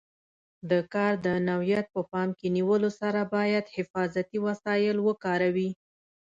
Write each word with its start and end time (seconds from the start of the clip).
د 0.69 0.71
کار 0.93 1.13
د 1.25 1.27
نوعیت 1.47 1.85
په 1.95 2.01
پام 2.11 2.29
کې 2.37 2.47
نیولو 2.57 2.89
سره 2.99 3.21
باید 3.35 3.65
حفاظتي 3.75 4.37
وسایل 4.47 4.97
وکاروي. 5.07 5.69